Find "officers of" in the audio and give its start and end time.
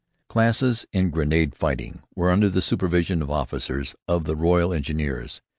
3.29-4.23